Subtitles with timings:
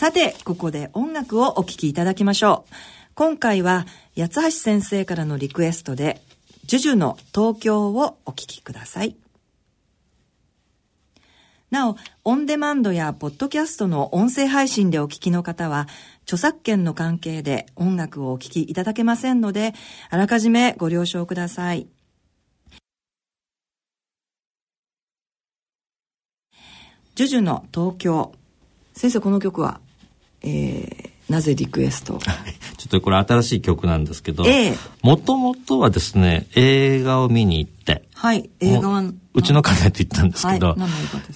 [0.00, 2.74] さて、ここで音楽をお聴きいただきましょう。
[3.14, 3.84] 今回は、
[4.16, 6.22] 八橋先生からのリクエストで、
[6.64, 9.14] ジュジュの東京をお聴きください。
[11.70, 15.86] なお、オンデマンドやポッドキャストの音声配信でお聞きの方は、
[16.22, 19.74] 著作権の関係で音楽をお聴きいただけませんので、
[20.08, 21.86] あらかじめご了承ください。
[27.16, 28.32] ジュジュの東京。
[28.94, 29.82] 先生、この曲は、
[30.42, 32.18] えー、なぜリクエスト？
[32.76, 34.44] ちょっとこれ新しい曲なんですけど、
[35.02, 39.04] もともとはですね、映画を見に行って、はい、映画は、
[39.34, 40.78] うちの家でと言ったんですけど、はい、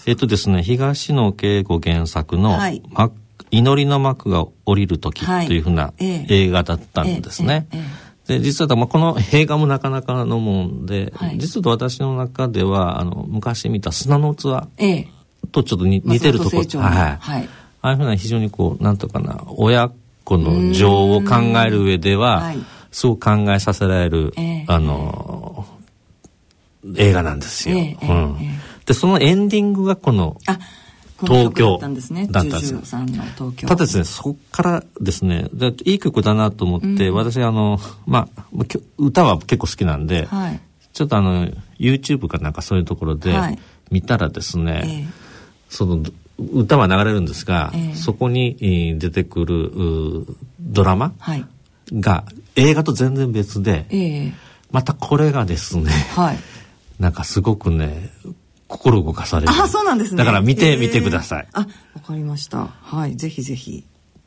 [0.07, 2.83] えっとですね、東野圭吾原作の、はい、
[3.51, 7.69] 祈りの幕が降りる時というふうな映画だったんですね。
[8.27, 14.67] で、実は、まあ、この映画もなかなかのもんで、はい、実は私の中では、あの、昔見た砂の器
[15.53, 17.17] とちょっと似てるところ、はい。
[17.21, 17.49] はい
[17.85, 19.91] ああいうふうな非常にこう、なんとかな、親
[20.25, 21.35] 子の情を考
[21.67, 22.55] える上では、
[22.91, 24.33] すごく考えさせられる、
[24.69, 25.67] あの、
[26.97, 27.77] 映画なんですよ。
[27.77, 28.37] うん。
[28.87, 30.39] で、そのエンディングがこの、
[31.21, 31.73] 東京。
[31.73, 32.27] だったんですね。
[32.29, 35.51] ただですね、そこからですね、
[35.85, 38.45] いい曲だなと思って、私あの、まあ、
[38.97, 40.27] 歌は結構好きなんで、
[40.95, 43.35] ちょっとあの、YouTube かなんかそういうところで
[43.91, 45.07] 見たらですね、
[45.69, 46.03] その、
[46.39, 50.27] 歌は流れるんですが、えー、そこに出てくる
[50.61, 51.13] ドラマ
[51.93, 52.25] が
[52.57, 54.33] 映画と全然別で、えー、
[54.71, 56.39] またこれがですね、はい、
[56.99, 58.11] なんかすごくね
[58.67, 59.53] 心動かされる。
[59.53, 60.19] あそうなんですね。
[60.19, 61.67] だから見てみてください、あわ
[62.05, 62.67] かりました。
[62.67, 63.85] はいぜひぜひ。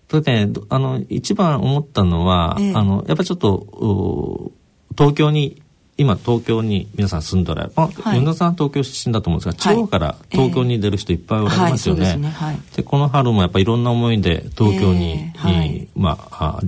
[0.10, 4.54] それで、ね、あの一番思ったのは、えー、あのやっぱりちょっと
[4.98, 5.62] 東京に
[5.98, 12.06] 今東京に皆さん住んだら、まあ、はい、さん東京出身だと思うんですが、地方から東京に出る人いっぱいおられますよね。
[12.06, 16.62] はい、で、ねはい、この春もやっぱりいろんな思いで東京に、えー、まあ、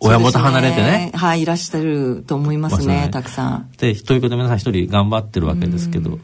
[0.00, 3.08] 親元離れてね、ね、はい、いらっしゃると思いますね、ね。
[3.10, 3.70] たくさん。
[3.78, 6.18] で、東京で皆さん一人頑張ってるわけですけど、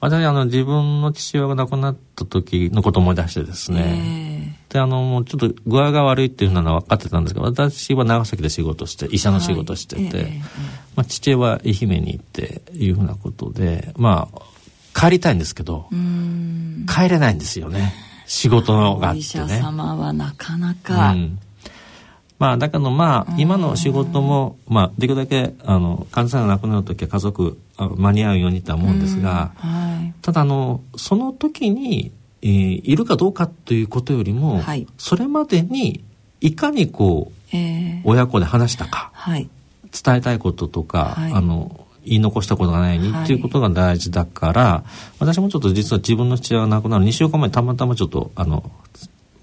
[0.00, 10.42] 私あの自分の父親が亡くなった時のことを思い出してですね、であのもうちょっと具合が悪いっていうのは分かってたんですけど私は長崎で仕事して医者の仕事してて、はい、
[10.96, 15.88] まあ、父親は愛媛に行っていうふうなことでまあ帰りたいんですけど
[16.88, 17.92] 帰れないんですよね。
[18.26, 19.10] 仕事があってね。
[19.12, 21.38] お医者様はなかなか、うん。
[22.38, 36.04] まあ、だけどまあ、今の仕事も、まあ、できるだけ、あの、患者さんが亡くなる時は家族、間に合うようにとは思うんですが、はい、ただ、あの、その時に、えー、いるかどうかということよりも、はい、それまでに、
[36.40, 39.48] いかにこう、えー、親子で話したか、はい、
[40.02, 44.84] 伝えたいこととか、はい、あの、言い残したことがないにっていうことが大事だから、
[45.18, 48.70] 私もちょっと実は自分の父親が亡くなる2週間前にたまたまちょっと、あの、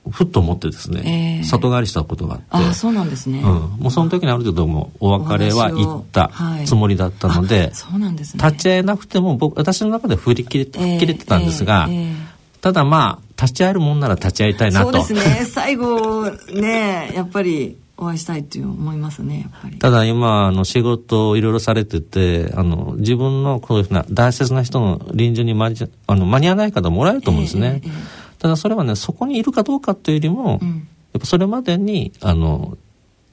[0.09, 2.45] ふっと思ってですね、えー、里帰りしたことがあって。
[2.69, 6.31] あそうなんですね、うん、もうその時にある程度もお別れは言った
[6.65, 12.15] つもりだったのではい、そうなんですね、立ち会えなくても僕私の中で振り切れ吹っ切れてたんですが、えーえー、
[12.59, 15.03] ただまあ立ち会えるもんなら立ち会いたいなと。
[15.03, 15.45] そうですね。
[15.45, 25.71] 最後ねやっぱりお会いしたいっていう思いますねやっぱりただ今あの仕事をいろいろされててあの自分のこういうふうな大切な人の臨終に間
[26.07, 30.69] あの間に合わない方もらえると思うんですね、えーえーただそれはね、そこにいるかどうかというよりも、うん、
[31.13, 32.77] やっぱそれまでに、あの、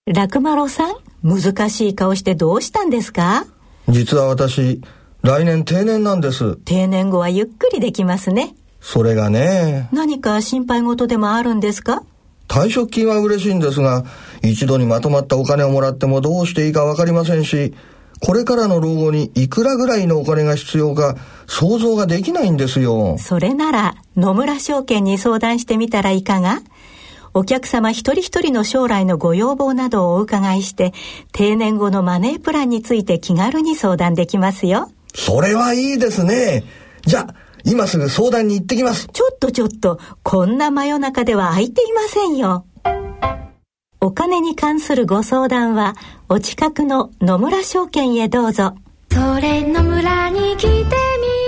[0.07, 3.47] ラクマロさん、難しい顔してどうしたんですか？
[3.89, 4.81] 実は私、
[5.23, 6.57] 来年定年なんです。
[6.57, 8.55] 定年後はゆっくりできますね。
[8.81, 9.89] それがね。
[9.93, 12.03] 何か心配事でもあるんですか？
[12.47, 14.05] 退職金は嬉しいんですが、
[14.43, 17.75] 一度にまとまったお金をもらってもどうしていいかわかりませんし、
[18.21, 21.17] これからの老後にいくらぐらいのお金が必要か
[21.47, 23.17] 想像ができないんですよ。
[23.19, 26.61] それなら野村証券に相談してみたらいかが？
[27.35, 30.93] お客様一人一人の将来のご要望などをお伺いして、
[31.33, 34.91] 定年後のマネープランについて気軽に相談できますよ。
[35.15, 36.65] それはいいですね。
[37.05, 37.35] じゃあ、
[37.65, 39.09] 今すぐ相談に行ってきます。
[39.13, 42.65] ちょっとちょっと、こんな真夜中では空いていませんよ。
[44.01, 45.95] おお金に関するご相談は、
[46.29, 48.75] お近くの野村証券へどうぞ。
[49.11, 51.48] それ野村に来てみよう。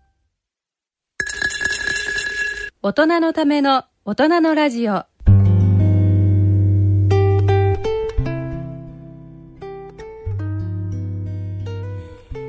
[2.83, 5.05] 大人のための大人のラジオ。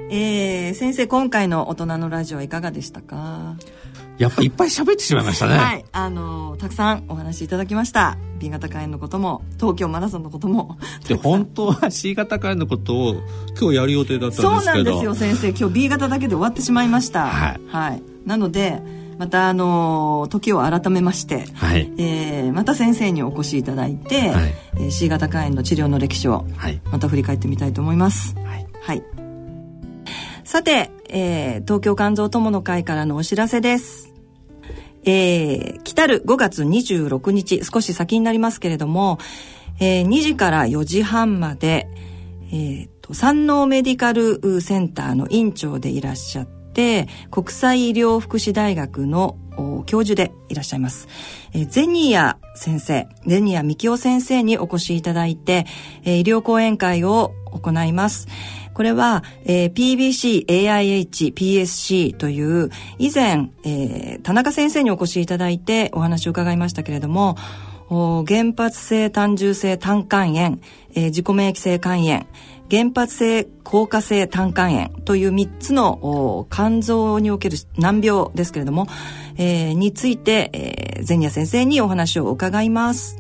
[0.09, 3.57] えー、先生今回の大人のラジオはいかがでしたか？
[4.17, 5.59] やっぱいっぱい喋ってしまいましたね。
[5.59, 5.85] はい。
[5.93, 8.17] あの、たくさんお話いただきました。
[8.39, 10.79] B 型肝炎のことも、東京マラソンのことも。
[11.09, 13.17] で、本当は C 型肝炎のことを
[13.61, 14.51] 今日やる予定だったんですけど。
[14.61, 15.51] そうなんですよ、先生。
[15.51, 17.27] 今日 B 型だけで終わってしまいました。
[17.27, 17.61] はい。
[17.69, 18.03] はい。
[18.25, 18.81] なので、
[19.23, 26.45] またあの時を改めまして、はい、えー、また先生にお越しいただいて、はい、えー、C 型肝炎の治療の歴史を
[26.91, 28.35] また振り返ってみたいと思います。
[28.35, 29.05] はい、はい。
[30.43, 34.13] さて、えー、東京肝臓友の会からのお知らせです。
[35.05, 39.21] えー、来たる5月26日、少し先になりますけれども、
[39.79, 41.87] えー、2時から4時半まで、
[42.49, 49.37] えーと、山王メディカルセンターの院長でいらっしゃって、国際医療福祉大学の
[49.87, 51.09] 教授でいらっしゃいます。
[51.53, 55.67] え、ゼニア先生、ゼニア幹夫先生にお越しいただいて、
[56.05, 58.29] え、医療講演会を行います。
[58.75, 67.37] これは、えー、PBC、AIH、PSC という、以前、えー、田中先生にお越しいただいてお話を伺いましたけれども、
[68.27, 70.61] 原発性単純性胆管炎、
[70.95, 72.27] えー、自己免疫性肝炎、
[72.73, 78.87] 原発性硬化性胆管炎という3つの肝臓における難病ですけれども、
[79.37, 83.19] えー、について、えー、ゼニア先生にお話を伺います。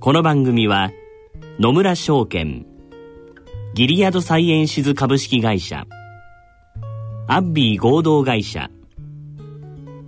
[0.00, 0.90] この番組は
[1.60, 2.64] 野村証券
[3.74, 5.86] ギリアドサイエンシズ株式会社
[7.26, 8.70] アッビー合同会社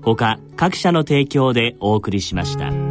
[0.00, 2.83] 他各社の提供でお送りしました。